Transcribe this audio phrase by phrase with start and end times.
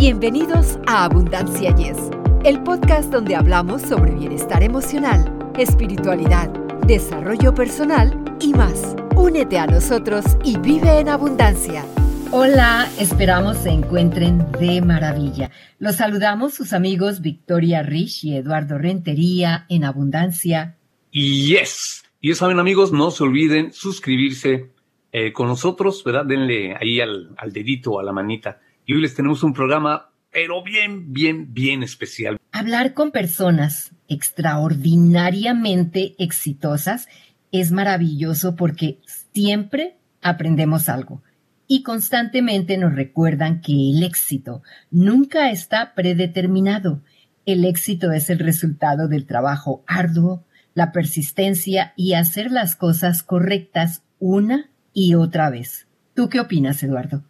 [0.00, 1.98] Bienvenidos a Abundancia Yes,
[2.42, 6.48] el podcast donde hablamos sobre bienestar emocional, espiritualidad,
[6.86, 8.96] desarrollo personal y más.
[9.14, 11.84] Únete a nosotros y vive en abundancia.
[12.30, 15.50] Hola, esperamos se encuentren de maravilla.
[15.78, 20.78] Los saludamos sus amigos Victoria Rich y Eduardo Rentería en Abundancia.
[21.10, 22.04] Yes.
[22.22, 24.70] Y saben amigos, no se olviden suscribirse
[25.12, 26.24] eh, con nosotros, ¿verdad?
[26.24, 28.60] Denle ahí al, al dedito, a la manita
[28.90, 32.38] y hoy les tenemos un programa, pero bien, bien, bien especial.
[32.50, 37.06] Hablar con personas extraordinariamente exitosas
[37.52, 38.98] es maravilloso porque
[39.32, 41.22] siempre aprendemos algo
[41.68, 47.00] y constantemente nos recuerdan que el éxito nunca está predeterminado.
[47.46, 50.42] El éxito es el resultado del trabajo arduo,
[50.74, 55.86] la persistencia y hacer las cosas correctas una y otra vez.
[56.14, 57.22] ¿Tú qué opinas, Eduardo?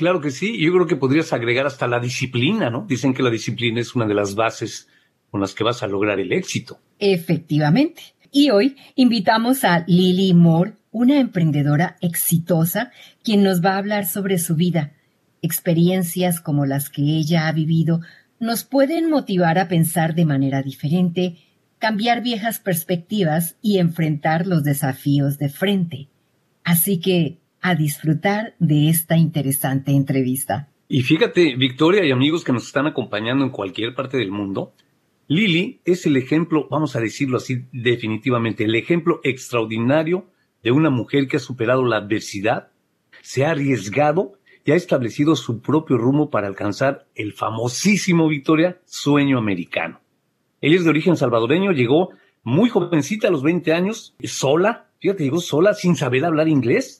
[0.00, 2.86] Claro que sí, yo creo que podrías agregar hasta la disciplina, ¿no?
[2.88, 4.88] Dicen que la disciplina es una de las bases
[5.30, 6.80] con las que vas a lograr el éxito.
[6.98, 8.14] Efectivamente.
[8.32, 14.38] Y hoy invitamos a Lily Moore, una emprendedora exitosa, quien nos va a hablar sobre
[14.38, 14.94] su vida.
[15.42, 18.00] Experiencias como las que ella ha vivido
[18.38, 21.36] nos pueden motivar a pensar de manera diferente,
[21.78, 26.08] cambiar viejas perspectivas y enfrentar los desafíos de frente.
[26.64, 30.68] Así que a disfrutar de esta interesante entrevista.
[30.88, 34.72] Y fíjate, Victoria y amigos que nos están acompañando en cualquier parte del mundo,
[35.28, 40.26] Lili es el ejemplo, vamos a decirlo así definitivamente, el ejemplo extraordinario
[40.62, 42.70] de una mujer que ha superado la adversidad,
[43.22, 44.32] se ha arriesgado
[44.64, 50.00] y ha establecido su propio rumbo para alcanzar el famosísimo Victoria sueño americano.
[50.60, 52.10] Ella es de origen salvadoreño, llegó
[52.42, 56.99] muy jovencita a los 20 años, sola, fíjate, llegó sola sin saber hablar inglés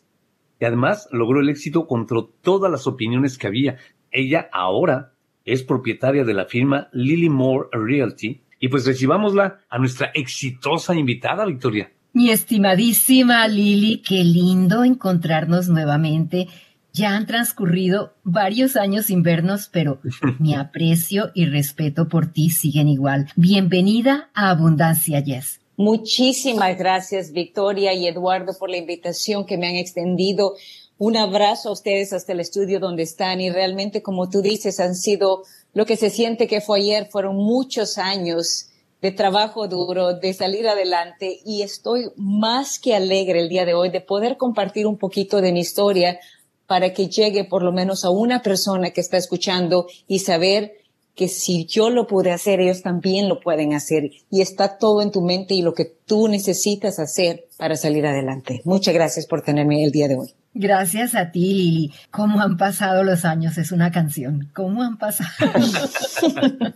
[0.61, 3.79] y además logró el éxito contra todas las opiniones que había.
[4.13, 10.11] Ella ahora es propietaria de la firma Lily Moore Realty y pues recibámosla a nuestra
[10.15, 11.91] exitosa invitada, Victoria.
[12.13, 16.49] Mi estimadísima Lily, qué lindo encontrarnos nuevamente.
[16.93, 20.01] Ya han transcurrido varios años sin vernos, pero
[20.39, 23.29] mi aprecio y respeto por ti siguen igual.
[23.37, 25.61] Bienvenida a Abundancia Yes.
[25.81, 30.53] Muchísimas gracias, Victoria y Eduardo, por la invitación que me han extendido.
[30.99, 34.95] Un abrazo a ustedes hasta el estudio donde están y realmente, como tú dices, han
[34.95, 35.43] sido
[35.73, 37.09] lo que se siente que fue ayer.
[37.11, 38.69] Fueron muchos años
[39.01, 43.89] de trabajo duro, de salir adelante y estoy más que alegre el día de hoy
[43.89, 46.21] de poder compartir un poquito de mi historia
[46.67, 50.80] para que llegue por lo menos a una persona que está escuchando y saber
[51.21, 54.05] que si yo lo pude hacer, ellos también lo pueden hacer.
[54.31, 58.63] Y está todo en tu mente y lo que tú necesitas hacer para salir adelante.
[58.65, 60.29] Muchas gracias por tenerme el día de hoy.
[60.55, 61.93] Gracias a ti, Lili.
[62.11, 63.59] ¿Cómo han pasado los años?
[63.59, 64.49] Es una canción.
[64.55, 65.29] ¿Cómo han pasado?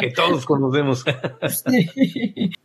[0.00, 1.04] que todos conocemos.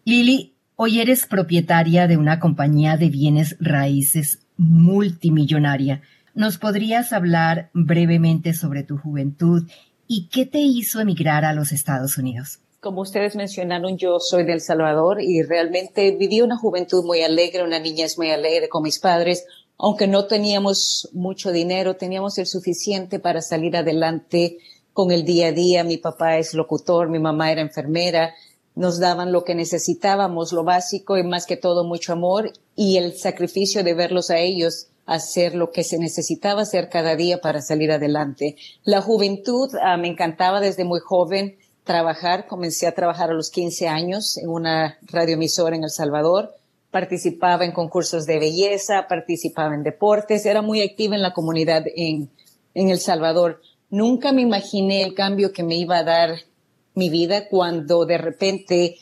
[0.05, 6.01] Lili, hoy eres propietaria de una compañía de bienes raíces multimillonaria.
[6.33, 9.67] ¿Nos podrías hablar brevemente sobre tu juventud
[10.11, 12.57] ¿Y qué te hizo emigrar a los Estados Unidos?
[12.79, 17.63] Como ustedes mencionaron, yo soy de El Salvador y realmente viví una juventud muy alegre,
[17.63, 19.45] una niñez muy alegre con mis padres.
[19.77, 24.57] Aunque no teníamos mucho dinero, teníamos el suficiente para salir adelante
[24.93, 25.83] con el día a día.
[25.83, 28.33] Mi papá es locutor, mi mamá era enfermera.
[28.73, 33.15] Nos daban lo que necesitábamos, lo básico y más que todo mucho amor y el
[33.15, 37.91] sacrificio de verlos a ellos hacer lo que se necesitaba hacer cada día para salir
[37.91, 38.55] adelante.
[38.83, 42.45] La juventud ah, me encantaba desde muy joven trabajar.
[42.45, 46.53] Comencé a trabajar a los 15 años en una radioemisora en El Salvador.
[46.91, 52.29] Participaba en concursos de belleza, participaba en deportes, era muy activa en la comunidad en,
[52.75, 53.61] en El Salvador.
[53.89, 56.35] Nunca me imaginé el cambio que me iba a dar
[56.93, 58.97] mi vida cuando de repente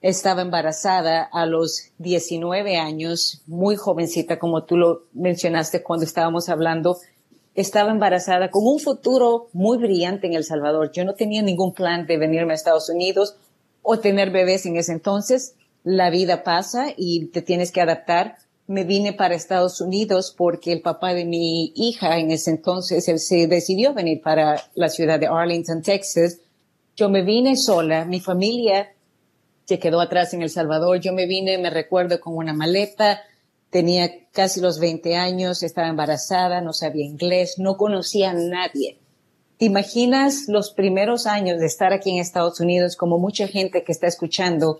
[0.00, 6.98] estaba embarazada a los 19 años, muy jovencita, como tú lo mencionaste cuando estábamos hablando.
[7.54, 10.92] Estaba embarazada con un futuro muy brillante en El Salvador.
[10.92, 13.36] Yo no tenía ningún plan de venirme a Estados Unidos
[13.82, 15.56] o tener bebés en ese entonces.
[15.82, 18.36] La vida pasa y te tienes que adaptar.
[18.68, 23.18] Me vine para Estados Unidos porque el papá de mi hija en ese entonces, él
[23.18, 26.38] se decidió venir para la ciudad de Arlington, Texas.
[26.94, 28.04] Yo me vine sola.
[28.04, 28.92] Mi familia
[29.68, 30.98] se quedó atrás en El Salvador.
[30.98, 33.20] Yo me vine, me recuerdo, con una maleta,
[33.68, 38.96] tenía casi los 20 años, estaba embarazada, no sabía inglés, no conocía a nadie.
[39.58, 43.92] ¿Te imaginas los primeros años de estar aquí en Estados Unidos, como mucha gente que
[43.92, 44.78] está escuchando?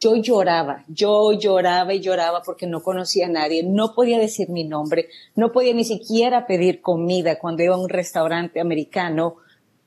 [0.00, 4.64] Yo lloraba, yo lloraba y lloraba porque no conocía a nadie, no podía decir mi
[4.64, 9.36] nombre, no podía ni siquiera pedir comida cuando iba a un restaurante americano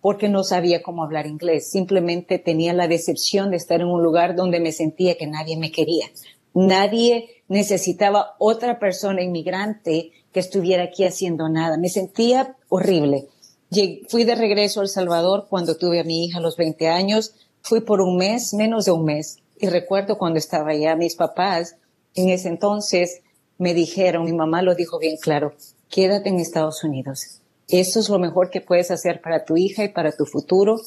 [0.03, 1.71] porque no sabía cómo hablar inglés.
[1.71, 5.71] Simplemente tenía la decepción de estar en un lugar donde me sentía que nadie me
[5.71, 6.07] quería.
[6.53, 11.77] Nadie necesitaba otra persona inmigrante que estuviera aquí haciendo nada.
[11.77, 13.29] Me sentía horrible.
[14.09, 17.33] fui de regreso a El Salvador cuando tuve a mi hija a los 20 años.
[17.61, 19.37] Fui por un mes, menos de un mes.
[19.57, 21.77] Y recuerdo cuando estaba allá, mis papás
[22.13, 23.21] en ese entonces
[23.57, 25.53] me dijeron, mi mamá lo dijo bien claro,
[25.87, 27.39] quédate en Estados Unidos.
[27.67, 30.79] Eso es lo mejor que puedes hacer para tu hija y para tu futuro.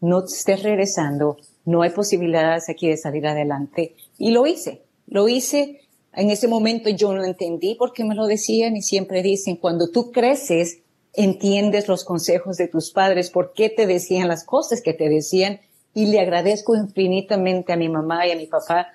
[0.00, 1.36] No estés regresando.
[1.64, 3.94] No hay posibilidades aquí de salir adelante.
[4.18, 4.82] Y lo hice.
[5.06, 5.80] Lo hice.
[6.14, 9.88] En ese momento yo no entendí por qué me lo decían y siempre dicen, cuando
[9.88, 10.78] tú creces,
[11.12, 15.60] entiendes los consejos de tus padres, por qué te decían las cosas que te decían.
[15.92, 18.88] Y le agradezco infinitamente a mi mamá y a mi papá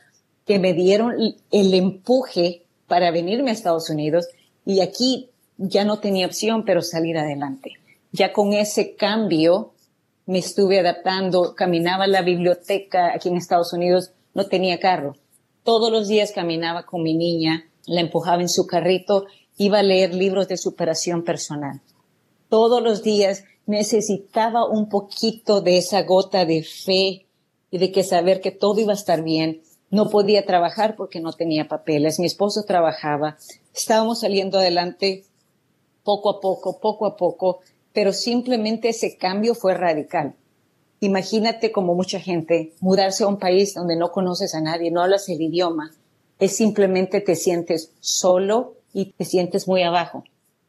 [0.45, 1.13] que me dieron
[1.51, 4.27] el empuje para venirme a Estados Unidos
[4.65, 7.73] y aquí ya no tenía opción, pero salir adelante.
[8.11, 9.73] Ya con ese cambio
[10.25, 15.15] me estuve adaptando, caminaba a la biblioteca aquí en Estados Unidos, no tenía carro.
[15.63, 19.25] Todos los días caminaba con mi niña, la empujaba en su carrito,
[19.57, 21.81] iba a leer libros de superación personal.
[22.49, 27.25] Todos los días necesitaba un poquito de esa gota de fe
[27.71, 31.31] y de que saber que todo iba a estar bien no podía trabajar porque no
[31.33, 32.19] tenía papeles.
[32.19, 33.37] Mi esposo trabajaba.
[33.73, 35.23] Estábamos saliendo adelante
[36.05, 37.59] poco a poco, poco a poco,
[37.91, 40.35] pero simplemente ese cambio fue radical.
[41.01, 45.27] Imagínate como mucha gente mudarse a un país donde no conoces a nadie, no hablas
[45.27, 45.91] el idioma,
[46.39, 50.23] es simplemente te sientes solo y te sientes muy abajo.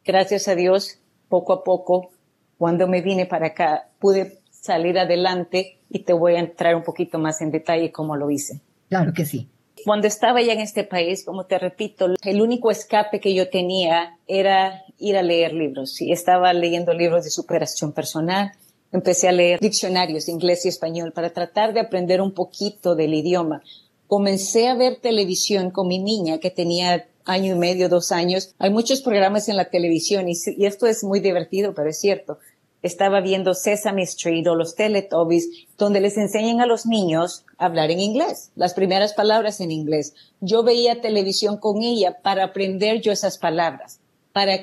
[0.05, 0.99] Gracias a Dios,
[1.29, 2.11] poco a poco,
[2.59, 7.19] cuando me vine para acá, pude salir adelante y te voy a entrar un poquito
[7.19, 8.61] más en detalle cómo lo hice.
[8.89, 9.49] Claro que sí.
[9.85, 14.19] Cuando estaba ya en este país, como te repito, el único escape que yo tenía
[14.27, 16.01] era ir a leer libros.
[16.01, 18.53] Y estaba leyendo libros de superación personal.
[18.93, 23.15] Empecé a leer diccionarios de inglés y español para tratar de aprender un poquito del
[23.15, 23.63] idioma.
[24.07, 28.55] Comencé a ver televisión con mi niña que tenía año y medio, dos años.
[28.59, 32.39] Hay muchos programas en la televisión y, y esto es muy divertido, pero es cierto
[32.87, 37.91] estaba viendo Sesame Street o los Teletubbies, donde les enseñan a los niños a hablar
[37.91, 40.15] en inglés, las primeras palabras en inglés.
[40.41, 44.01] Yo veía televisión con ella para aprender yo esas palabras,
[44.33, 44.59] para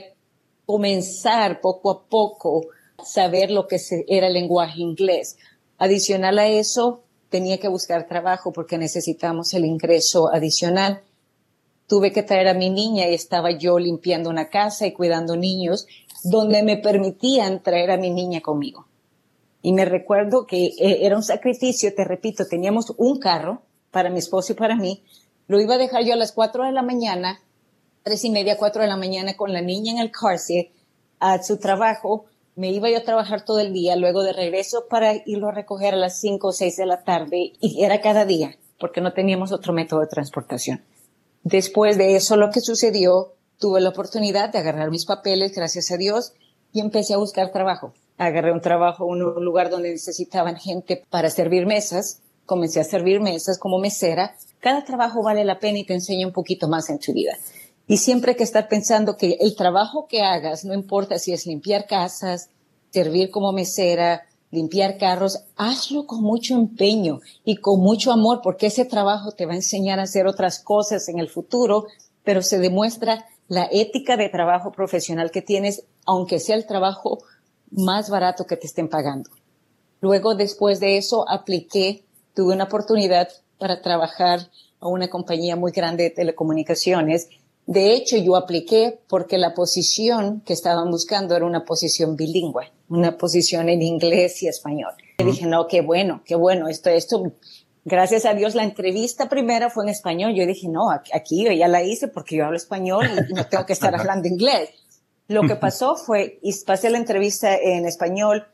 [0.65, 2.65] comenzar poco a poco
[2.97, 3.77] a saber lo que
[4.07, 5.37] era el lenguaje inglés.
[5.77, 11.01] Adicional a eso, tenía que buscar trabajo porque necesitamos el ingreso adicional.
[11.87, 15.87] Tuve que traer a mi niña y estaba yo limpiando una casa y cuidando niños
[16.23, 18.87] donde me permitían traer a mi niña conmigo.
[19.61, 23.61] Y me recuerdo que eh, era un sacrificio, te repito, teníamos un carro
[23.91, 25.03] para mi esposo y para mí.
[25.47, 27.39] Lo iba a dejar yo a las cuatro de la mañana,
[28.03, 30.67] tres y media, cuatro de la mañana con la niña en el car seat
[31.19, 32.25] a su trabajo.
[32.55, 35.93] Me iba yo a trabajar todo el día, luego de regreso para irlo a recoger
[35.93, 39.53] a las cinco o seis de la tarde y era cada día porque no teníamos
[39.53, 40.83] otro método de transportación.
[41.43, 45.97] Después de eso, lo que sucedió tuve la oportunidad de agarrar mis papeles, gracias a
[45.97, 46.33] Dios,
[46.71, 47.93] y empecé a buscar trabajo.
[48.17, 52.21] Agarré un trabajo en un lugar donde necesitaban gente para servir mesas.
[52.45, 54.35] Comencé a servir mesas como mesera.
[54.59, 57.37] Cada trabajo vale la pena y te enseña un poquito más en tu vida.
[57.87, 61.45] Y siempre hay que estar pensando que el trabajo que hagas, no importa si es
[61.45, 62.49] limpiar casas,
[62.91, 68.85] servir como mesera, limpiar carros, hazlo con mucho empeño y con mucho amor, porque ese
[68.85, 71.87] trabajo te va a enseñar a hacer otras cosas en el futuro,
[72.23, 77.19] pero se demuestra la ética de trabajo profesional que tienes, aunque sea el trabajo
[77.71, 79.29] más barato que te estén pagando.
[80.01, 86.03] Luego, después de eso, apliqué, tuve una oportunidad para trabajar a una compañía muy grande
[86.03, 87.29] de telecomunicaciones.
[87.65, 93.17] De hecho, yo apliqué porque la posición que estaban buscando era una posición bilingüe, una
[93.17, 94.91] posición en inglés y español.
[95.19, 97.31] Y dije, no, qué bueno, qué bueno, esto, esto
[97.85, 100.33] Gracias a Dios, la entrevista primera fue en español.
[100.35, 103.65] Yo dije, no, aquí yo ya la hice porque yo hablo español y no tengo
[103.65, 104.69] que estar hablando inglés.
[105.27, 108.47] Lo que pasó fue, y pasé la entrevista en español,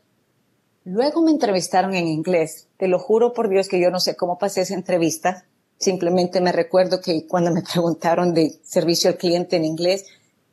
[0.83, 2.67] luego me entrevistaron en inglés.
[2.77, 5.45] Te lo juro por Dios que yo no sé cómo pasé esa entrevista.
[5.77, 10.05] Simplemente me recuerdo que cuando me preguntaron de servicio al cliente en inglés,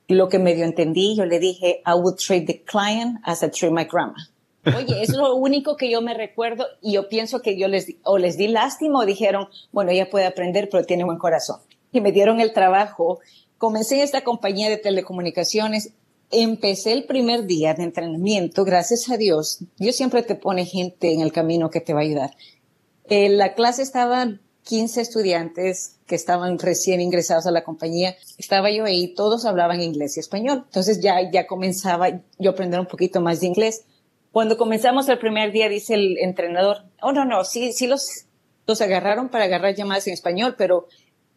[0.08, 3.72] lo que medio entendí, yo le dije, I would treat the client as I treat
[3.72, 4.28] my grandma.
[4.74, 8.18] Oye, es lo único que yo me recuerdo y yo pienso que yo les, o
[8.18, 11.60] les di lástima o dijeron, bueno, ella puede aprender, pero tiene buen corazón.
[11.92, 13.20] Y me dieron el trabajo.
[13.58, 15.92] Comencé en esta compañía de telecomunicaciones.
[16.30, 19.60] Empecé el primer día de entrenamiento, gracias a Dios.
[19.78, 22.30] Dios siempre te pone gente en el camino que te va a ayudar.
[23.08, 28.16] En eh, la clase estaban 15 estudiantes que estaban recién ingresados a la compañía.
[28.36, 30.64] Estaba yo ahí, todos hablaban inglés y español.
[30.66, 33.84] Entonces ya, ya comenzaba yo a aprender un poquito más de inglés
[34.36, 38.26] Cuando comenzamos el primer día, dice el entrenador, oh, no, no, sí, sí los,
[38.66, 40.88] los agarraron para agarrar llamadas en español, pero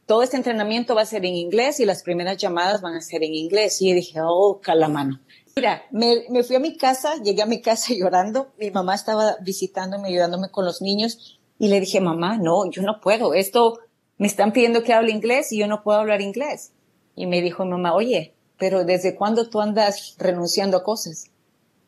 [0.06, 3.24] todo este entrenamiento va a ser en inglés y las primeras llamadas van a ser
[3.24, 3.82] en inglés.
[3.82, 5.22] Y dije, oh, calamano.
[5.56, 8.52] Mira, me, me, fui a mi casa, llegué a mi casa llorando.
[8.60, 11.40] Mi mamá estaba visitándome, ayudándome con los niños.
[11.58, 13.34] Y le dije, mamá, no, yo no puedo.
[13.34, 13.80] Esto
[14.18, 16.74] me están pidiendo que hable inglés y yo no puedo hablar inglés.
[17.16, 21.32] Y me dijo mamá, oye, pero ¿desde cuándo tú andas renunciando a cosas?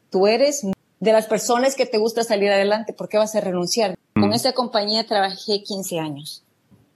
[0.10, 0.64] Tú eres
[1.02, 3.98] de las personas que te gusta salir adelante, ¿por qué vas a renunciar?
[4.14, 4.34] Con mm.
[4.34, 6.44] esa compañía trabajé 15 años.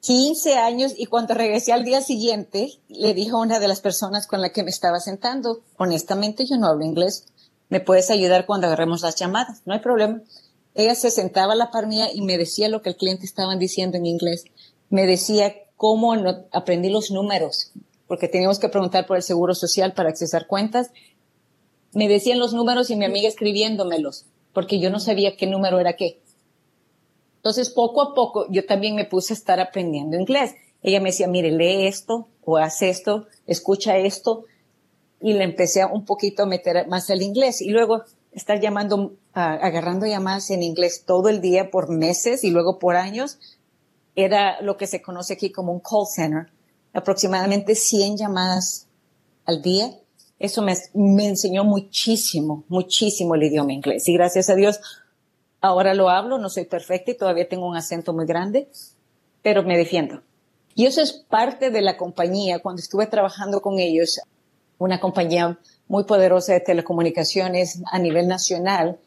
[0.01, 4.27] 15 años y cuando regresé al día siguiente, le dijo a una de las personas
[4.27, 7.25] con la que me estaba sentando, honestamente yo no hablo inglés,
[7.69, 9.63] ¿me puedes ayudar cuando agarremos las llamadas?
[9.65, 10.21] No hay problema.
[10.75, 13.55] Ella se sentaba a la par mía y me decía lo que el cliente estaba
[13.55, 14.43] diciendo en inglés.
[14.91, 17.71] Me decía cómo no, aprendí los números,
[18.07, 20.91] porque teníamos que preguntar por el seguro social para accesar cuentas.
[21.95, 25.93] Me decían los números y mi amiga escribiéndomelos, porque yo no sabía qué número era
[25.93, 26.21] qué.
[27.37, 30.55] Entonces, poco a poco, yo también me puse a estar aprendiendo inglés.
[30.83, 34.43] Ella me decía, mire, lee esto o haz esto, escucha esto.
[35.21, 37.61] Y le empecé a un poquito a meter más el inglés.
[37.61, 42.77] Y luego estar llamando, agarrando llamadas en inglés todo el día por meses y luego
[42.77, 43.39] por años.
[44.15, 46.51] Era lo que se conoce aquí como un call center.
[46.93, 48.87] Aproximadamente 100 llamadas
[49.45, 49.91] al día.
[50.37, 50.75] Eso me,
[51.25, 54.07] enseñó muchísimo, muchísimo el idioma inglés.
[54.09, 54.79] Y gracias a Dios,
[55.65, 58.69] Ahora lo hablo, no soy perfecta y todavía tengo un acento muy grande,
[59.41, 60.21] pero me defiendo.
[60.75, 62.59] Y eso es parte de la compañía.
[62.59, 64.19] Cuando estuve trabajando con ellos,
[64.77, 68.99] una compañía muy poderosa de telecomunicaciones a nivel nacional,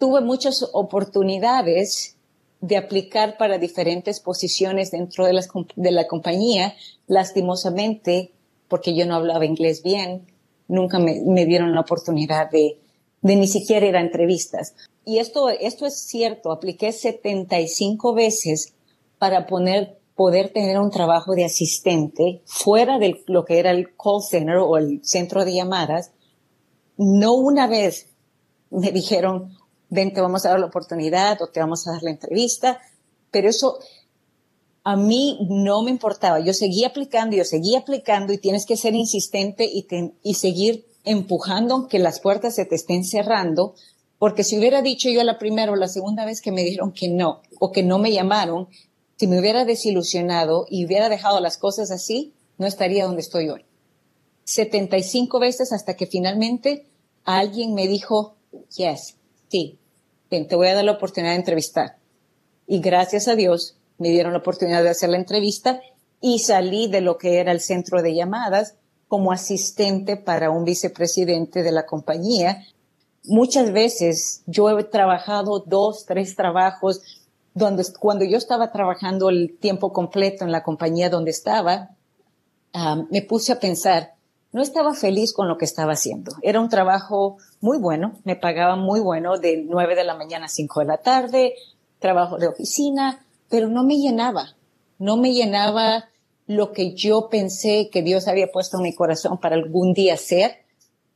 [0.00, 2.16] tuve muchas oportunidades
[2.60, 5.40] de aplicar para diferentes posiciones dentro de,
[5.76, 6.74] de la compañía.
[7.06, 8.32] Lastimosamente,
[8.66, 10.26] porque yo no hablaba inglés bien,
[10.68, 12.78] nunca me, me dieron la oportunidad de,
[13.22, 14.74] de ni siquiera ir a entrevistas
[15.08, 18.74] y esto, esto es cierto, apliqué 75 veces
[19.18, 24.20] para poner, poder tener un trabajo de asistente fuera de lo que era el call
[24.22, 26.10] center o el centro de llamadas.
[26.98, 28.10] No una vez
[28.68, 29.56] me dijeron,
[29.88, 32.78] ven, te vamos a dar la oportunidad o te vamos a dar la entrevista,
[33.30, 33.78] pero eso
[34.84, 36.40] a mí no me importaba.
[36.40, 41.98] Yo seguía aplicando, yo seguía aplicando y tienes que ser insistente y, seguir empujando aunque
[41.98, 43.74] las puertas se te estén cerrando
[44.18, 47.08] porque si hubiera dicho yo la primera o la segunda vez que me dijeron que
[47.08, 48.68] no o que no me llamaron,
[49.16, 53.64] si me hubiera desilusionado y hubiera dejado las cosas así, no estaría donde estoy hoy.
[54.44, 56.86] 75 veces hasta que finalmente
[57.24, 58.36] alguien me dijo,
[58.76, 59.16] yes,
[59.48, 59.78] sí,
[60.28, 61.98] te voy a dar la oportunidad de entrevistar.
[62.66, 65.80] Y gracias a Dios me dieron la oportunidad de hacer la entrevista
[66.20, 68.74] y salí de lo que era el centro de llamadas
[69.06, 72.64] como asistente para un vicepresidente de la compañía
[73.28, 77.02] muchas veces yo he trabajado dos, tres trabajos
[77.54, 81.90] donde cuando yo estaba trabajando el tiempo completo en la compañía donde estaba,
[83.10, 84.14] me puse a pensar,
[84.52, 86.32] no estaba feliz con lo que estaba haciendo.
[86.42, 90.48] Era un trabajo muy bueno, me pagaban muy bueno de nueve de la mañana a
[90.48, 91.54] cinco de la tarde,
[91.98, 94.56] trabajo de oficina, pero no me llenaba,
[94.98, 96.08] no me llenaba
[96.46, 100.68] lo que yo pensé que Dios había puesto en mi corazón para algún día ser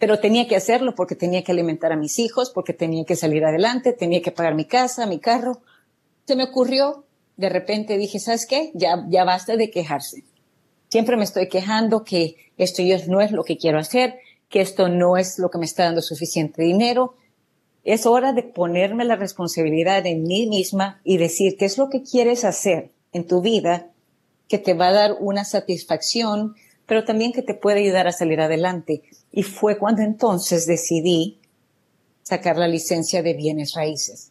[0.02, 3.44] pero tenía que hacerlo porque tenía que alimentar a mis hijos, porque tenía que salir
[3.44, 5.62] adelante, tenía que pagar mi casa, mi carro.
[6.26, 7.04] Se me ocurrió,
[7.36, 8.72] de repente dije, ¿sabes qué?
[8.74, 10.24] Ya, ya basta de quejarse.
[10.88, 15.16] Siempre me estoy quejando que esto no es lo que quiero hacer, que esto no
[15.16, 17.14] es lo que me está dando suficiente dinero.
[17.84, 22.02] Es hora de ponerme la responsabilidad en mí misma y decir qué es lo que
[22.02, 23.90] quieres hacer en tu vida
[24.48, 26.54] que te va a dar una satisfacción,
[26.86, 29.02] pero también que te puede ayudar a salir adelante.
[29.32, 31.38] Y fue cuando entonces decidí
[32.22, 34.30] sacar la licencia de bienes raíces.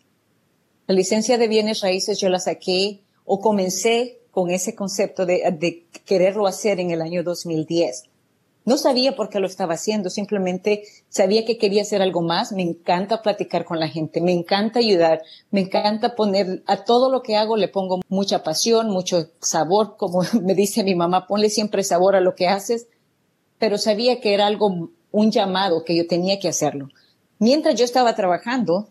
[0.88, 5.86] La licencia de bienes raíces yo la saqué o comencé con ese concepto de, de
[6.05, 8.11] quererlo hacer en el año 2010.
[8.63, 12.51] No sabía por qué lo estaba haciendo, simplemente sabía que quería hacer algo más.
[12.51, 17.24] Me encanta platicar con la gente, me encanta ayudar, me encanta poner a todo lo
[17.24, 21.84] que hago le pongo mucha pasión, mucho sabor, como me dice mi mamá, ponle siempre
[21.84, 22.88] sabor a lo que haces,
[23.58, 26.89] pero sabía que era algo, un llamado, que yo tenía que hacerlo.
[27.39, 28.89] Mientras yo estaba trabajando,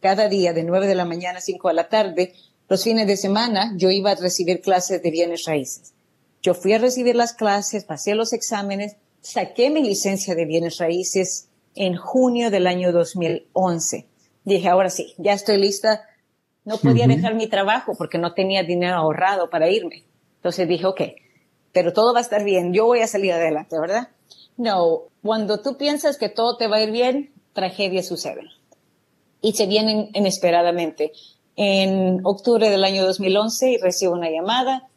[0.00, 2.34] cada día de nueve de la mañana a cinco de la tarde,
[2.68, 5.94] los fines de semana, yo iba a recibir clases de bienes raíces.
[6.48, 11.50] Yo fui a recibir las clases, pasé los exámenes, saqué mi licencia de bienes raíces
[11.74, 14.06] en junio del año 2011.
[14.44, 16.08] Dije, ahora sí, ya estoy lista.
[16.64, 20.04] No podía dejar mi trabajo porque no tenía dinero ahorrado para irme.
[20.36, 21.02] Entonces dije, ok,
[21.72, 22.72] pero todo va a estar bien.
[22.72, 24.08] Yo voy a salir adelante, ¿verdad?
[24.56, 28.48] No, cuando tú piensas que todo te va a ir bien, tragedias suceden.
[29.42, 31.12] y se vienen inesperadamente.
[31.56, 34.88] En octubre del año 2011 recibo una llamada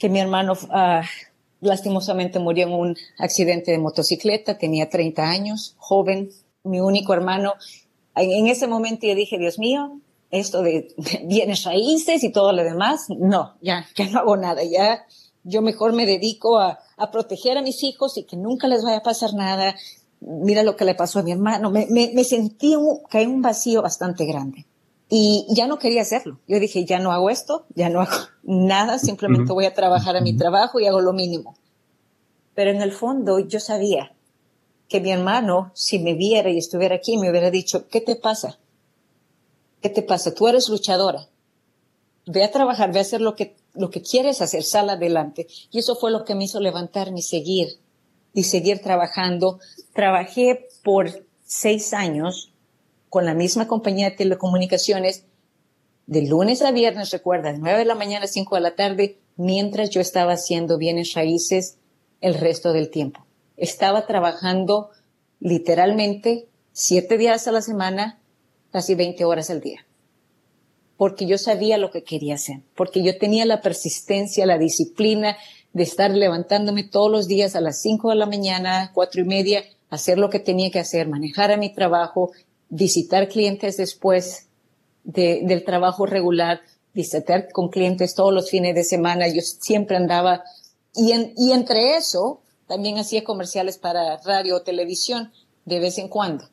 [0.00, 1.04] que mi hermano uh,
[1.60, 6.30] lastimosamente murió en un accidente de motocicleta, tenía 30 años, joven,
[6.64, 7.54] mi único hermano.
[8.16, 10.88] En, ese momento yo dije, Dios mío, esto de
[11.24, 15.04] bienes raíces y todo lo demás, no, ya, ya no hago nada, ya
[15.44, 16.78] yo mejor me dedico a,
[17.12, 19.74] proteger a mis hijos y que nunca les vaya a pasar nada.
[20.20, 21.70] Mira lo que le pasó a mi hermano.
[21.70, 24.66] Me, sentí un, hay un vacío bastante grande.
[25.12, 26.38] Y ya no quería hacerlo.
[26.46, 30.20] Yo dije, ya no hago esto, ya no hago nada, simplemente voy a trabajar a
[30.20, 31.56] mi trabajo y hago lo mínimo.
[32.54, 34.14] Pero en el fondo yo sabía
[34.88, 38.58] que mi hermano, si me viera y estuviera aquí, me hubiera dicho, ¿qué te pasa?
[39.80, 40.32] ¿Qué te pasa?
[40.32, 41.28] Tú eres luchadora.
[42.26, 45.48] Ve a trabajar, ve a hacer lo que, lo que quieres hacer, sal adelante.
[45.72, 47.78] Y eso fue lo que me hizo levantarme y seguir,
[48.32, 49.58] y seguir trabajando.
[49.92, 52.49] Trabajé por seis años
[53.10, 55.26] con la misma compañía de telecomunicaciones,
[56.06, 59.18] de lunes a viernes, recuerda, de nueve de la mañana a cinco de la tarde,
[59.36, 61.76] mientras yo estaba haciendo bienes raíces
[62.20, 63.26] el resto del tiempo.
[63.56, 64.90] Estaba trabajando
[65.40, 68.20] literalmente siete días a la semana,
[68.70, 69.86] casi 20 horas al día.
[70.96, 75.36] Porque yo sabía lo que quería hacer, porque yo tenía la persistencia, la disciplina
[75.72, 79.64] de estar levantándome todos los días a las 5 de la mañana, cuatro y media,
[79.88, 82.32] hacer lo que tenía que hacer, manejar a mi trabajo,
[82.70, 84.46] visitar clientes después
[85.04, 86.60] de, del trabajo regular,
[86.94, 89.28] visitar con clientes todos los fines de semana.
[89.28, 90.42] Yo siempre andaba
[90.94, 95.32] y, en, y entre eso también hacía comerciales para radio o televisión
[95.66, 96.48] de vez en cuando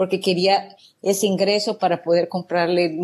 [0.00, 2.98] porque quería ese ingreso para poder comprarle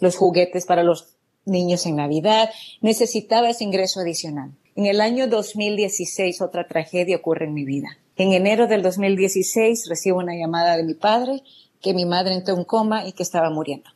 [0.00, 2.50] los juguetes para los niños en Navidad.
[2.82, 4.50] Necesitaba ese ingreso adicional.
[4.76, 7.96] En el año 2016 otra tragedia ocurre en mi vida.
[8.16, 11.42] En enero del 2016 recibo una llamada de mi padre
[11.84, 13.90] que mi madre entró en coma y que estaba muriendo.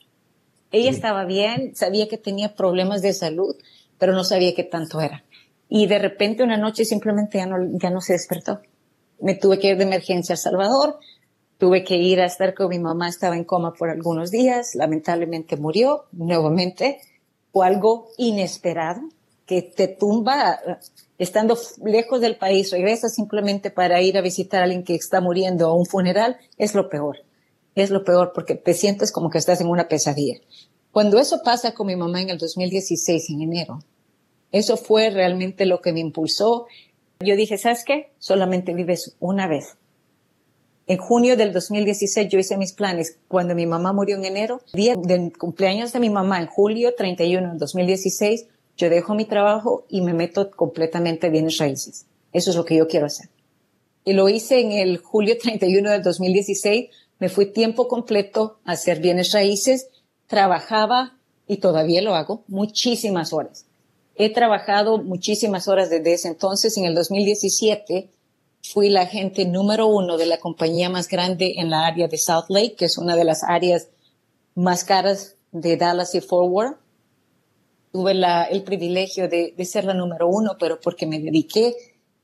[0.70, 3.56] Ella estaba bien, sabía que tenía problemas de salud,
[3.98, 5.24] pero no sabía qué tanto era.
[5.70, 8.60] Y de repente una noche simplemente ya no, ya no se despertó.
[9.20, 10.98] Me tuve que ir de emergencia a El Salvador,
[11.58, 15.56] Tuve que ir a estar con mi mamá, estaba en coma por algunos días, lamentablemente
[15.56, 17.00] murió nuevamente.
[17.52, 19.00] Fue algo inesperado
[19.44, 20.60] que te tumba
[21.18, 25.66] estando lejos del país, regresa simplemente para ir a visitar a alguien que está muriendo
[25.66, 27.24] a un funeral, es lo peor.
[27.78, 30.40] Es lo peor porque te sientes como que estás en una pesadilla.
[30.90, 33.78] Cuando eso pasa con mi mamá en el 2016, en enero,
[34.50, 36.66] eso fue realmente lo que me impulsó.
[37.20, 38.10] Yo dije, ¿sabes qué?
[38.18, 39.76] Solamente vives una vez.
[40.88, 43.18] En junio del 2016 yo hice mis planes.
[43.28, 47.50] Cuando mi mamá murió en enero, día del cumpleaños de mi mamá en julio 31
[47.50, 48.46] del 2016,
[48.78, 52.06] yo dejo mi trabajo y me meto completamente en bienes raíces.
[52.32, 53.28] Eso es lo que yo quiero hacer.
[54.04, 56.88] Y lo hice en el julio 31 del 2016.
[57.18, 59.88] Me fui tiempo completo a hacer bienes raíces.
[60.26, 63.66] Trabajaba y todavía lo hago muchísimas horas.
[64.14, 66.76] He trabajado muchísimas horas desde ese entonces.
[66.76, 68.10] En el 2017
[68.62, 72.46] fui la agente número uno de la compañía más grande en la área de South
[72.48, 73.88] Lake, que es una de las áreas
[74.54, 76.76] más caras de Dallas y Forward.
[77.92, 78.12] Tuve
[78.50, 81.74] el privilegio de, de ser la número uno, pero porque me dediqué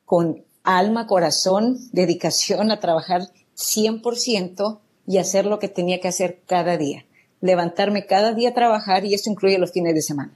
[0.04, 3.22] con alma, corazón, dedicación a trabajar
[3.56, 7.04] 100% y hacer lo que tenía que hacer cada día.
[7.40, 10.32] Levantarme cada día a trabajar y eso incluye los fines de semana,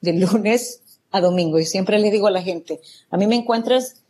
[0.00, 0.80] de lunes
[1.10, 1.58] a domingo.
[1.58, 2.80] Y siempre le digo a la gente,
[3.10, 4.02] a mí me encuentras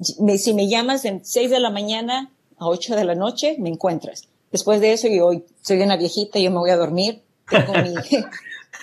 [0.00, 4.28] si me llamas en 6 de la mañana a 8 de la noche, me encuentras.
[4.50, 5.30] Después de eso, yo
[5.62, 7.22] soy una viejita, yo me voy a dormir.
[7.48, 7.94] Tengo mi,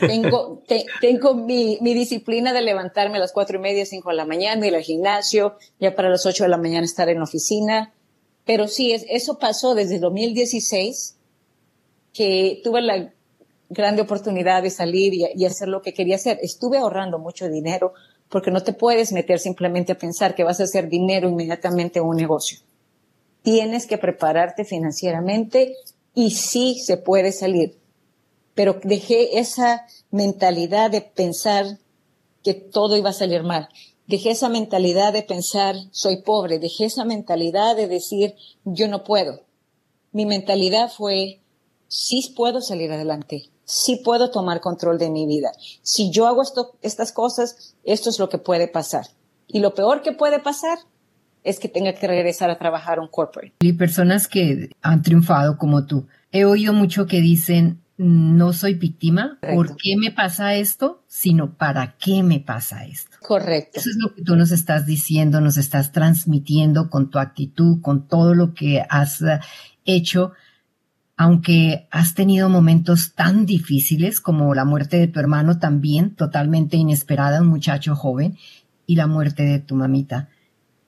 [1.02, 4.66] tengo, mi, mi, disciplina de levantarme a las cuatro y media, cinco de la mañana,
[4.68, 7.94] ir al gimnasio, ya para las 8 de la mañana estar en la oficina.
[8.46, 11.16] Pero sí, es, eso pasó desde 2016,
[12.14, 13.14] que tuve la
[13.70, 16.40] grande oportunidad de salir y, y hacer lo que quería hacer.
[16.42, 17.94] Estuve ahorrando mucho dinero
[18.30, 22.06] porque no te puedes meter simplemente a pensar que vas a hacer dinero inmediatamente en
[22.06, 22.60] un negocio.
[23.44, 25.76] Tienes que prepararte financieramente
[26.16, 27.78] y sí se puede salir.
[28.54, 31.66] Pero dejé esa mentalidad de pensar
[32.44, 33.70] que todo iba a salir mal.
[34.12, 36.60] Dejé esa mentalidad de pensar soy pobre.
[36.60, 39.42] Dejé esa mentalidad de decir yo no puedo.
[40.12, 41.40] Mi mentalidad fue
[41.88, 45.52] sí puedo salir adelante sí puedo tomar control de mi vida.
[45.82, 49.06] Si yo hago esto, estas cosas, esto es lo que puede pasar.
[49.48, 50.78] Y lo peor que puede pasar
[51.44, 53.54] es que tenga que regresar a trabajar un corporate.
[53.62, 56.06] Y personas que han triunfado como tú.
[56.32, 61.04] He oído mucho que dicen, no soy víctima, ¿por qué me pasa esto?
[61.08, 63.18] Sino, ¿para qué me pasa esto?
[63.22, 63.80] Correcto.
[63.80, 68.08] Eso es lo que tú nos estás diciendo, nos estás transmitiendo con tu actitud, con
[68.08, 69.24] todo lo que has
[69.86, 70.34] hecho
[71.16, 77.42] aunque has tenido momentos tan difíciles como la muerte de tu hermano también, totalmente inesperada,
[77.42, 78.40] un muchacho joven,
[78.88, 80.30] y la muerte de tu mamita.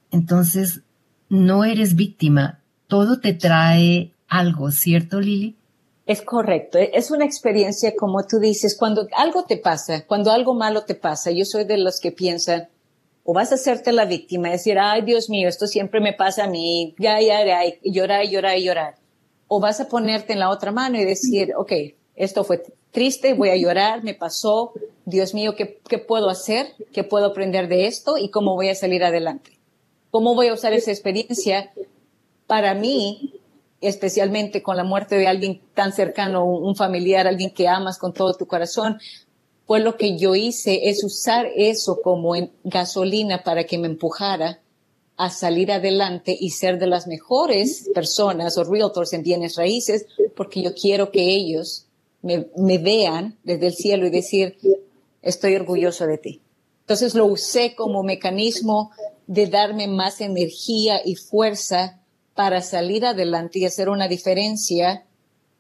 [0.10, 0.82] Entonces,
[1.30, 5.56] no eres víctima, todo te trae algo, ¿cierto, Lili?
[6.06, 10.54] Es correcto, e-, es una experiencia como tú dices, cuando algo te pasa, cuando algo
[10.54, 12.70] malo te pasa, yo soy de los que piensan,
[13.24, 16.50] o vas a hacerte la víctima, decir, ay Dios mío, esto siempre me pasa a
[16.50, 18.96] mí, ya, ya, ya, llorar, llorar, llorar.
[19.48, 21.72] O vas a ponerte en la otra mano y decir, ok,
[22.16, 24.74] esto fue triste, voy a llorar, me pasó,
[25.06, 26.74] Dios mío, ¿qué, ¿qué puedo hacer?
[26.92, 28.18] ¿Qué puedo aprender de esto?
[28.18, 29.58] ¿Y cómo voy a salir adelante?
[30.12, 31.72] ¿Cómo voy a usar esa experiencia
[32.46, 33.40] para mí
[33.84, 38.34] especialmente con la muerte de alguien tan cercano, un familiar, alguien que amas con todo
[38.34, 39.00] tu corazón,
[39.66, 44.60] pues lo que yo hice es usar eso como gasolina para que me empujara
[45.16, 50.62] a salir adelante y ser de las mejores personas o realtors en bienes raíces, porque
[50.62, 51.86] yo quiero que ellos
[52.22, 54.58] me, me vean desde el cielo y decir,
[55.22, 56.42] estoy orgulloso de ti.
[56.82, 58.92] Entonces lo usé como mecanismo
[59.28, 62.03] de darme más energía y fuerza
[62.36, 65.06] para salir adelante y hacer una diferencia,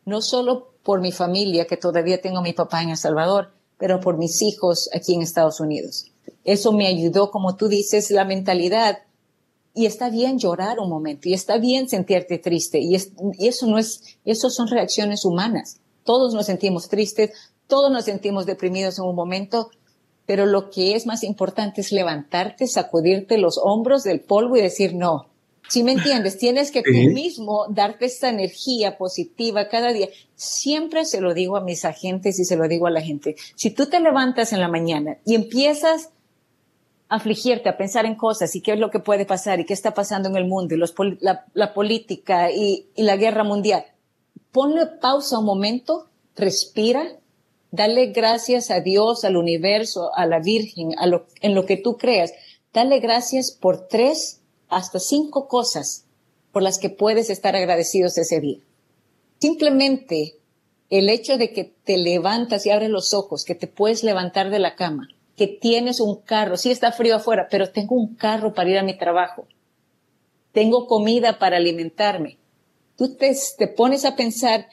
[0.06, 4.00] no solo por mi familia, que todavía tengo a mi papá en El Salvador, pero
[4.00, 6.06] por mis hijos aquí en Estados Unidos.
[6.44, 9.00] Eso me ayudó, como tú dices, la mentalidad.
[9.74, 12.96] Y está bien llorar un momento, y está bien sentirte triste, y,
[13.40, 15.80] y eso no es, eso son reacciones humanas.
[16.04, 17.32] Todos nos sentimos tristes,
[17.68, 19.72] todos nos sentimos deprimidos en un momento,
[20.26, 24.94] pero lo que es más importante es levantarte, sacudirte los hombros del polvo y decir,
[24.94, 25.33] no,
[25.70, 30.10] si me entiendes, tienes que tú mismo darte esta energía positiva cada día.
[30.36, 33.36] Siempre se lo digo a mis agentes y se lo digo a la gente.
[33.56, 36.10] Si tú te levantas en la mañana y empiezas
[37.10, 39.74] a afligirte, a pensar en cosas y qué es lo que puede pasar y qué
[39.74, 43.86] está pasando en el mundo y los, la, política y, y la guerra mundial,
[44.52, 47.04] ponle pausa un momento, respira,
[47.72, 51.98] dale gracias a Dios, al universo, a la Virgen, a lo, en lo que tú
[51.98, 52.34] creas.
[52.74, 54.43] Dale gracias por tres
[54.76, 56.06] hasta cinco cosas
[56.52, 58.60] por las que puedes estar agradecidos ese día.
[59.40, 60.38] Simplemente
[60.90, 64.60] el hecho de que te levantas y abres los ojos, que te puedes levantar de
[64.60, 68.70] la cama, que tienes un carro, sí está frío afuera, pero tengo un carro para
[68.70, 69.48] ir a mi trabajo,
[70.52, 72.38] tengo comida para alimentarme.
[72.96, 74.68] Tú te, te pones a pensar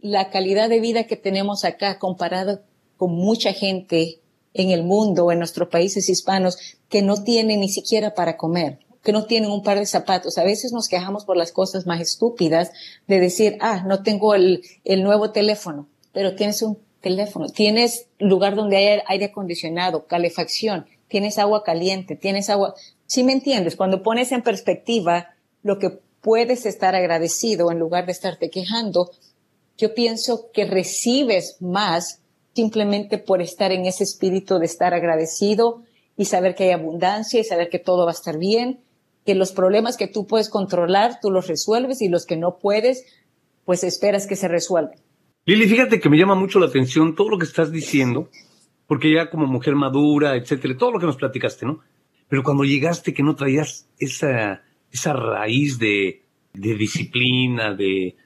[0.00, 2.62] la calidad de vida que tenemos acá comparado
[2.96, 4.20] con mucha gente
[4.54, 6.56] en el mundo, en nuestros países hispanos,
[6.88, 10.38] que no tienen ni siquiera para comer que no tienen un par de zapatos.
[10.38, 12.70] A veces nos quejamos por las cosas más estúpidas
[13.08, 18.54] de decir, ah, no tengo el, el nuevo teléfono, pero tienes un teléfono, tienes lugar
[18.54, 22.74] donde hay aire acondicionado, calefacción, tienes agua caliente, tienes agua.
[23.06, 28.12] Si me entiendes, cuando pones en perspectiva lo que puedes estar agradecido en lugar de
[28.12, 29.10] estarte quejando,
[29.76, 32.20] yo pienso que recibes más
[32.54, 35.82] simplemente por estar en ese espíritu de estar agradecido
[36.16, 38.80] y saber que hay abundancia y saber que todo va a estar bien
[39.24, 43.04] que los problemas que tú puedes controlar, tú los resuelves y los que no puedes,
[43.64, 44.98] pues esperas que se resuelvan.
[45.44, 48.28] Lili, fíjate que me llama mucho la atención todo lo que estás diciendo,
[48.86, 51.80] porque ya como mujer madura, etcétera, todo lo que nos platicaste, ¿no?
[52.28, 58.16] Pero cuando llegaste que no traías esa, esa raíz de, de disciplina, de,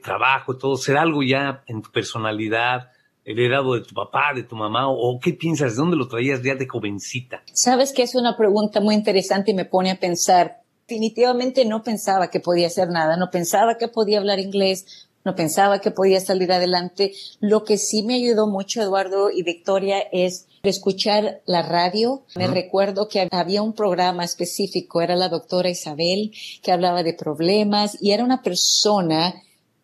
[0.00, 2.92] trabajo, todo, ser algo ya en tu personalidad,
[3.24, 6.54] heredado de tu papá, de tu mamá, o qué piensas, de dónde lo traías ya
[6.54, 7.42] de jovencita?
[7.52, 10.62] Sabes que es una pregunta muy interesante y me pone a pensar.
[10.88, 15.80] Definitivamente no pensaba que podía hacer nada, no pensaba que podía hablar inglés, no pensaba
[15.80, 17.12] que podía salir adelante.
[17.40, 22.24] Lo que sí me ayudó mucho, Eduardo y Victoria, es escuchar la radio.
[22.34, 26.32] Me recuerdo que había un programa específico, era la doctora Isabel,
[26.62, 29.34] que hablaba de problemas y era una persona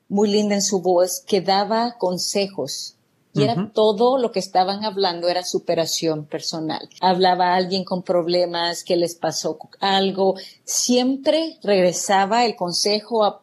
[0.09, 2.98] muy linda en su voz que daba consejos
[3.39, 6.89] y era todo lo que estaban hablando era superación personal.
[7.01, 10.35] Hablaba alguien con problemas, que les pasó algo.
[10.65, 13.43] Siempre regresaba el consejo a,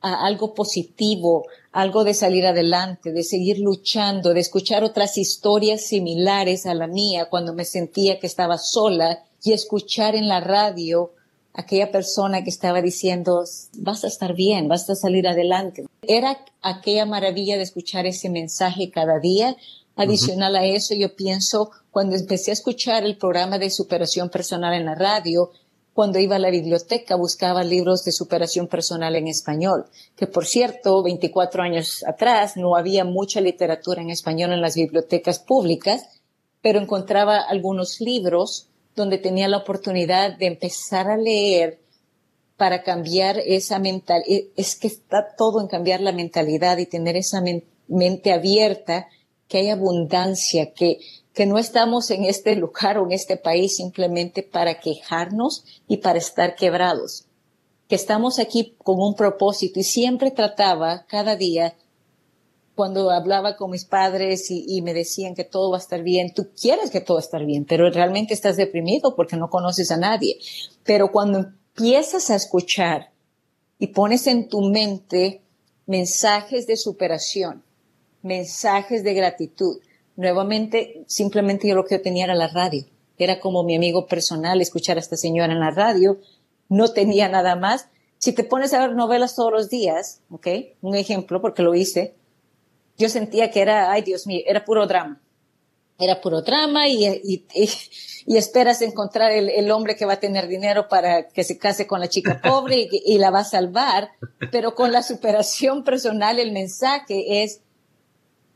[0.00, 6.66] a algo positivo, algo de salir adelante, de seguir luchando, de escuchar otras historias similares
[6.66, 11.12] a la mía cuando me sentía que estaba sola y escuchar en la radio
[11.54, 13.44] aquella persona que estaba diciendo,
[13.78, 15.86] vas a estar bien, vas a salir adelante.
[16.02, 19.56] Era aquella maravilla de escuchar ese mensaje cada día.
[19.96, 24.86] Adicional a eso, yo pienso, cuando empecé a escuchar el programa de superación personal en
[24.86, 25.50] la radio,
[25.92, 29.84] cuando iba a la biblioteca buscaba libros de superación personal en español,
[30.16, 35.40] que por cierto, 24 años atrás no había mucha literatura en español en las bibliotecas
[35.40, 36.20] públicas,
[36.62, 41.78] pero encontraba algunos libros donde tenía la oportunidad de empezar a leer
[42.56, 47.16] para cambiar esa mental, e, es que está todo en cambiar la mentalidad y tener
[47.16, 47.42] esa
[47.88, 49.08] mente abierta,
[49.48, 51.00] que hay abundancia, que,
[51.32, 56.18] que no estamos en este lugar o en este país simplemente para quejarnos y para
[56.18, 57.24] estar quebrados,
[57.88, 61.74] que estamos aquí con un propósito y siempre trataba cada día
[62.80, 66.48] cuando hablaba con mis padres y, me decían que todo va a estar bien, tú
[66.58, 70.38] quieres que todo esté bien, pero realmente estás deprimido porque no conoces a nadie.
[70.82, 73.10] Pero cuando empiezas a escuchar
[73.78, 75.42] y pones en tu mente
[75.84, 77.62] mensajes de superación,
[78.22, 79.80] mensajes de gratitud,
[80.16, 82.86] nuevamente simplemente yo lo que yo tenía era la radio.
[83.18, 86.18] Era como mi amigo personal escuchar a esta señora en la radio.
[86.70, 87.88] No tenía nada más.
[88.16, 90.46] Si te pones a ver novelas todos los días, ¿ok?
[90.80, 92.14] Un ejemplo, porque lo hice.
[93.00, 95.20] Yo sentía que era, ay Dios mío, era puro drama
[96.00, 97.46] era puro drama y,
[98.26, 102.00] esperas encontrar el, el, hombre que va a tener dinero para que se case con
[102.00, 104.10] la chica pobre y, la va a salvar,
[104.50, 107.60] pero con la superación personal el mensaje es,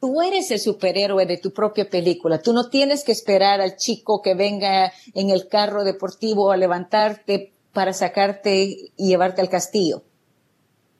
[0.01, 4.23] tú eres el superhéroe de tu propia película, tú no tienes que esperar al chico
[4.23, 10.03] que venga en el carro deportivo a levantarte para sacarte y llevarte al castillo.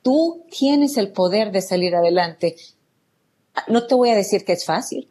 [0.03, 2.55] Tú tienes el poder de salir adelante.
[3.67, 5.09] No te voy a decir que es fácil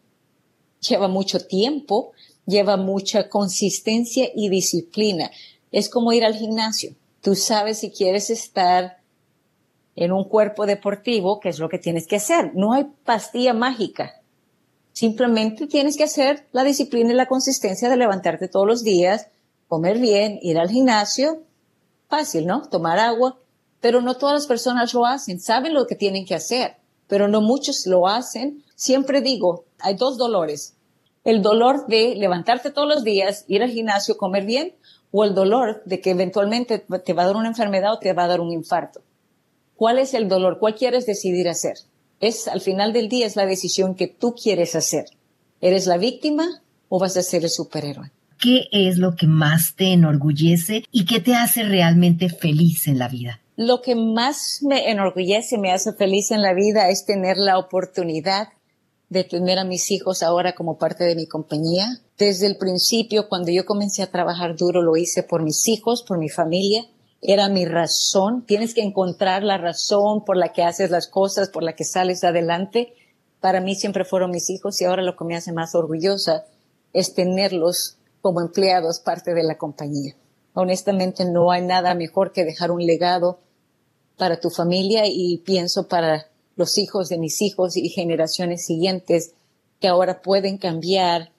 [0.88, 2.12] lleva mucho tiempo,
[2.46, 5.30] lleva mucha consistencia y disciplina.
[5.72, 6.94] Es como ir al gimnasio.
[7.20, 8.98] Tú sabes si quieres estar
[9.96, 12.52] en un cuerpo deportivo, qué es lo que tienes que hacer.
[12.54, 14.20] No hay pastilla mágica.
[14.92, 19.28] Simplemente tienes que hacer la disciplina y la consistencia de levantarte todos los días,
[19.66, 21.42] comer bien, ir al gimnasio.
[22.08, 22.68] Fácil, ¿no?
[22.68, 23.38] Tomar agua.
[23.80, 25.40] Pero no todas las personas lo hacen.
[25.40, 26.76] Saben lo que tienen que hacer,
[27.08, 28.64] pero no muchos lo hacen.
[28.74, 30.74] Siempre digo, hay dos dolores
[31.24, 34.74] el dolor de levantarte todos los días, ir al gimnasio, comer bien,
[35.10, 38.24] o el dolor de que eventualmente te va a dar una enfermedad o te va
[38.24, 39.00] a dar un infarto.
[39.74, 40.58] ¿Cuál es el dolor?
[40.58, 41.74] ¿Cuál quieres decidir hacer?
[42.20, 45.06] Es, al final del día, es la decisión que tú quieres hacer.
[45.60, 48.12] ¿Eres la víctima o vas a ser el superhéroe?
[48.38, 53.08] ¿Qué es lo que más te enorgullece y qué te hace realmente feliz en la
[53.08, 53.40] vida?
[53.56, 58.48] Lo que más me enorgullece, me hace feliz en la vida es tener la oportunidad
[59.10, 62.00] de tener a mis hijos ahora como parte de mi compañía.
[62.18, 66.18] Desde el principio, cuando yo comencé a trabajar duro, lo hice por mis hijos, por
[66.18, 66.84] mi familia.
[67.22, 68.44] Era mi razón.
[68.44, 72.24] Tienes que encontrar la razón por la que haces las cosas, por la que sales
[72.24, 72.92] adelante.
[73.38, 76.44] Para mí siempre fueron mis hijos y ahora lo que me hace más orgullosa
[76.92, 80.16] es tenerlos como empleados parte de la compañía.
[80.54, 83.43] Honestamente, no hay nada mejor que dejar un legado
[84.16, 89.32] para tu familia y pienso para los hijos de mis hijos y generaciones siguientes
[89.80, 91.30] que ahora pueden cambiar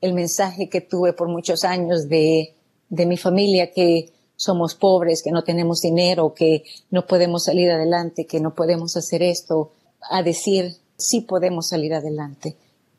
[0.00, 2.54] el mensaje que tuve por muchos años de,
[2.88, 8.26] de mi familia, que somos pobres, que no tenemos dinero, que no podemos salir adelante,
[8.26, 9.72] que no podemos hacer esto,
[10.10, 12.56] a decir, sí podemos salir adelante.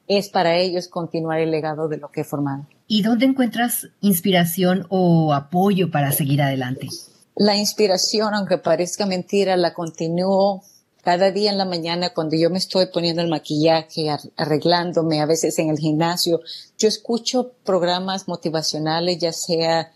[0.07, 2.65] Es para ellos continuar el legado de lo que he formado.
[2.87, 6.87] ¿Y dónde encuentras inspiración o apoyo para seguir adelante?
[7.35, 10.63] La inspiración, aunque parezca mentira, la continúo
[11.03, 15.59] cada día en la mañana cuando yo me estoy poniendo el maquillaje, arreglándome, a veces
[15.59, 16.39] en el gimnasio,
[16.77, 19.91] yo escucho programas motivacionales, ya sea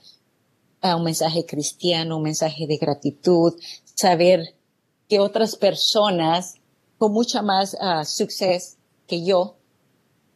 [0.81, 3.53] ah, un mensaje cristiano, un mensaje de gratitud,
[3.95, 4.53] saber
[5.07, 6.55] que otras personas
[6.97, 8.75] con mucha más uh, suceso
[9.07, 9.55] que yo,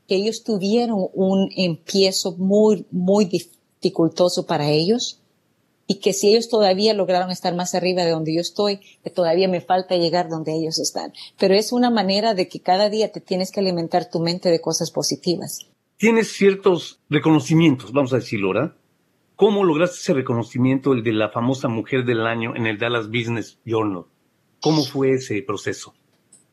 [0.07, 5.19] que ellos tuvieron un empiezo muy, muy dificultoso para ellos,
[5.87, 9.47] y que si ellos todavía lograron estar más arriba de donde yo estoy, que todavía
[9.47, 11.13] me falta llegar donde ellos están.
[11.37, 14.61] Pero es una manera de que cada día te tienes que alimentar tu mente de
[14.61, 15.67] cosas positivas.
[15.97, 18.75] Tienes ciertos reconocimientos, vamos a decirlo, ¿verdad?
[19.35, 23.57] ¿Cómo lograste ese reconocimiento, el de la famosa mujer del año en el Dallas Business
[23.65, 24.05] Journal?
[24.61, 25.93] ¿Cómo fue ese proceso?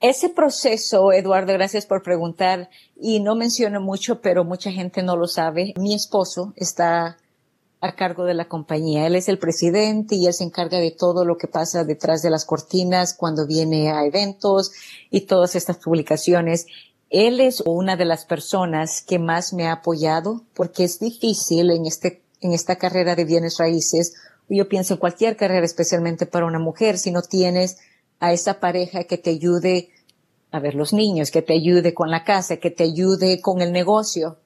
[0.01, 5.27] Ese proceso, Eduardo, gracias por preguntar, y no menciono mucho, pero mucha gente no lo
[5.27, 5.75] sabe.
[5.79, 7.19] Mi esposo está
[7.81, 9.07] a cargo de la compañía.
[9.07, 12.31] Él es el presidente y él se encarga de todo lo que pasa detrás de
[12.31, 14.73] las cortinas cuando viene a eventos
[15.11, 16.67] y todas estas publicaciones.
[17.09, 21.87] Él es una de las personas que más me ha apoyado porque es difícil en
[21.87, 24.15] este, en esta carrera de bienes raíces.
[24.49, 27.79] Yo pienso en cualquier carrera, especialmente para una mujer, si no tienes
[28.21, 29.89] a esa pareja que te ayude
[30.53, 33.73] a ver los niños, que te ayude con la casa, que te ayude con el
[33.73, 34.40] negocio.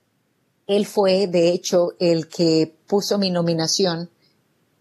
[0.66, 4.10] Él fue, de hecho, el que puso mi nominación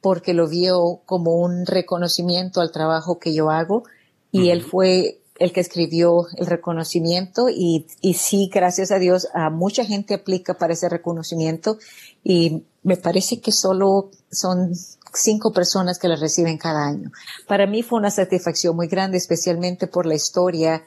[0.02, 3.84] porque lo vio como un reconocimiento al trabajo que yo hago
[4.32, 9.50] y él fue el que escribió el reconocimiento y, y sí, gracias a Dios, a
[9.50, 11.78] mucha gente aplica para ese reconocimiento
[12.24, 14.74] y me parece que solo son
[15.14, 17.12] cinco personas que la reciben cada año.
[17.48, 20.84] Para mí fue una satisfacción muy grande, especialmente por la historia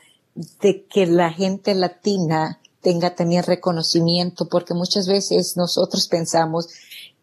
[0.60, 6.68] de que la gente latina tenga también reconocimiento, porque muchas veces nosotros pensamos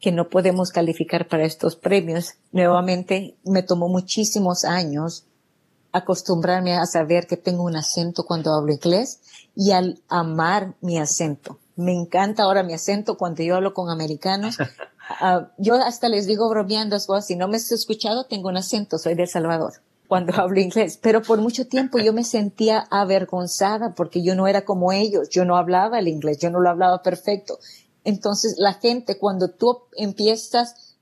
[0.01, 2.33] que no podemos calificar para estos premios.
[2.51, 5.23] Nuevamente, me tomó muchísimos años
[5.93, 9.21] acostumbrarme a saber que tengo un acento cuando hablo inglés
[9.55, 11.59] y al amar mi acento.
[11.77, 14.59] Me encanta ahora mi acento cuando yo hablo con americanos.
[14.59, 19.15] Uh, yo hasta les digo bromeando, si no me has escuchado, tengo un acento, soy
[19.15, 19.75] de El Salvador
[20.07, 24.65] cuando hablo inglés, pero por mucho tiempo yo me sentía avergonzada porque yo no era
[24.65, 27.59] como ellos, yo no hablaba el inglés, yo no lo hablaba perfecto.
[28.03, 30.95] Entonces la gente, cuando tú empiezas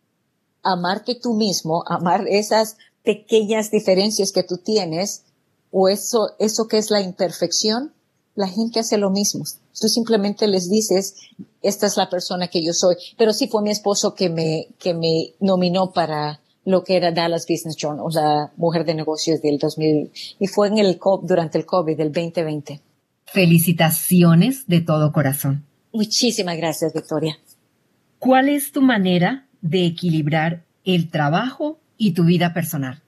[0.63, 5.23] a amarte tú mismo, a amar esas pequeñas diferencias que tú tienes,
[5.71, 7.93] o eso, eso que es la imperfección,
[8.35, 9.45] la gente hace lo mismo.
[9.79, 11.15] Tú simplemente les dices,
[11.61, 12.95] esta es la persona que yo soy.
[13.17, 17.45] Pero sí fue mi esposo que me, que me nominó para lo que era Dallas
[17.47, 21.97] Business Journal, la mujer de negocios del 2000, y fue en el durante el COVID
[21.97, 22.81] del 2020.
[23.25, 25.65] Felicitaciones de todo corazón.
[25.93, 27.37] Muchísimas gracias, Victoria.
[28.19, 33.01] ¿Cuál es tu manera de equilibrar el trabajo y tu vida personal?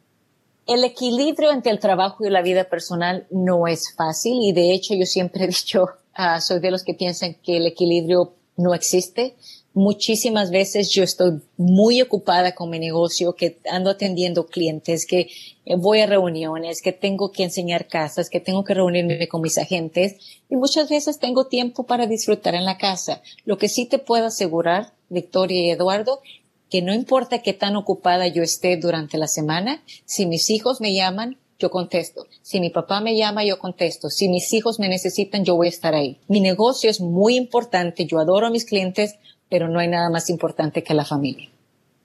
[0.66, 4.96] El equilibrio entre el trabajo y la vida personal no es fácil y de hecho
[4.96, 5.86] yo siempre he dicho,
[6.18, 9.36] uh, soy de los que piensan que el equilibrio no existe
[9.74, 15.30] muchísimas veces yo estoy muy ocupada con mi negocio, que ando atendiendo clientes, que
[15.78, 20.16] voy a reuniones, que tengo que enseñar casas, que tengo que reunirme con mis agentes
[20.50, 23.22] y muchas veces tengo tiempo para disfrutar en la casa.
[23.46, 26.22] Lo que sí te puedo asegurar, Victoria y Eduardo,
[26.70, 30.94] que no importa qué tan ocupada yo esté durante la semana, si mis hijos me
[30.94, 32.26] llaman, yo contesto.
[32.42, 34.10] Si mi papá me llama, yo contesto.
[34.10, 36.20] Si mis hijos me necesitan, yo voy a estar ahí.
[36.28, 38.06] Mi negocio es muy importante.
[38.06, 39.16] Yo adoro a mis clientes,
[39.54, 41.48] pero no hay nada más importante que la familia.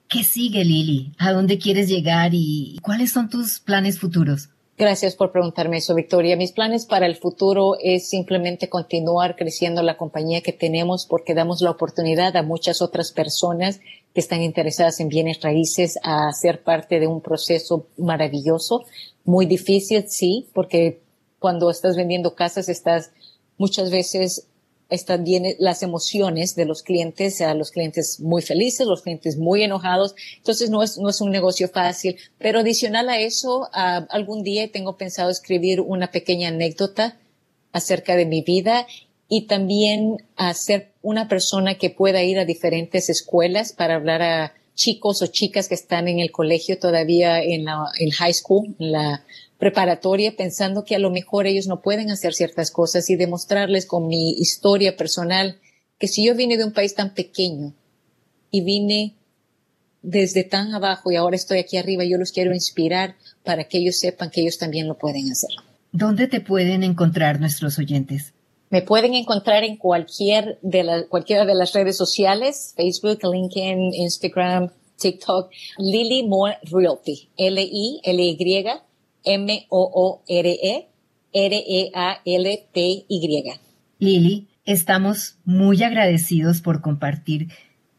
[0.07, 1.13] ¿Qué sigue, Lili?
[1.17, 4.49] ¿A dónde quieres llegar y cuáles son tus planes futuros?
[4.77, 6.37] Gracias por preguntarme eso, Victoria.
[6.37, 11.61] Mis planes para el futuro es simplemente continuar creciendo la compañía que tenemos porque damos
[11.61, 13.79] la oportunidad a muchas otras personas
[14.13, 18.85] que están interesadas en bienes raíces a ser parte de un proceso maravilloso,
[19.25, 21.01] muy difícil, sí, porque
[21.39, 23.09] cuando estás vendiendo casas estás
[23.57, 24.48] muchas veces
[24.89, 29.63] están bien las emociones de los clientes, a los clientes muy felices, los clientes muy
[29.63, 30.15] enojados.
[30.37, 32.17] Entonces no es, no es un negocio fácil.
[32.39, 37.17] Pero adicional a eso, algún día tengo pensado escribir una pequeña anécdota
[37.71, 38.87] acerca de mi vida
[39.27, 44.53] y también a ser una persona que pueda ir a diferentes escuelas para hablar a
[44.73, 48.91] chicos o chicas que están en el colegio todavía en la en high school, en
[48.93, 49.23] la
[49.59, 54.07] preparatoria pensando que a lo mejor ellos no pueden hacer ciertas cosas y demostrarles con
[54.07, 55.59] mi historia personal
[55.99, 57.73] que si yo vine de un país tan pequeño
[58.49, 59.15] y vine
[60.01, 63.99] desde tan abajo y ahora estoy aquí arriba, yo los quiero inspirar para que ellos
[63.99, 65.49] sepan que ellos también lo pueden hacer.
[65.91, 68.33] ¿Dónde te pueden encontrar nuestros oyentes?
[68.69, 74.69] Me pueden encontrar en cualquier de la, cualquiera de las redes sociales, Facebook, LinkedIn, Instagram,
[74.97, 78.65] TikTok, Lily Moore Realty, L-I-L-Y
[79.29, 80.89] M-O-O-R-E,
[81.31, 82.73] R-E-A-L-T-Y.
[83.99, 87.49] Lili, estamos muy agradecidos por compartir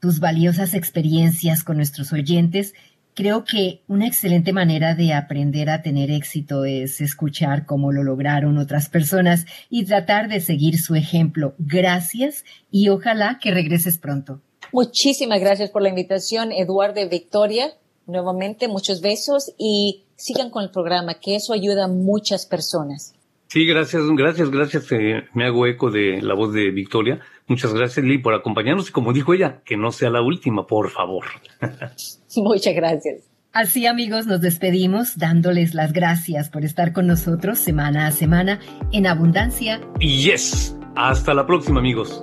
[0.01, 2.75] tus valiosas experiencias con nuestros oyentes.
[3.15, 8.59] Creo que una excelente manera de aprender a tener éxito es escuchar cómo lo lograron
[8.59, 11.55] otras personas y tratar de seguir su ejemplo.
[11.59, 14.41] Gracias y ojalá que regreses pronto.
[14.73, 17.75] Muchísimas gracias por la invitación, Eduardo y Victoria.
[18.07, 23.15] Nuevamente, muchos besos y sigan con el programa, que eso ayuda a muchas personas.
[23.49, 24.93] Sí, gracias, gracias, gracias.
[24.93, 27.21] Eh, me hago eco de la voz de Victoria.
[27.49, 30.91] Muchas gracias, Lee, por acompañarnos y como dijo ella, que no sea la última, por
[30.91, 31.25] favor.
[32.37, 33.25] Muchas gracias.
[33.53, 38.61] Así amigos, nos despedimos dándoles las gracias por estar con nosotros semana a semana
[38.93, 39.81] en Abundancia.
[39.99, 42.23] Yes, hasta la próxima amigos.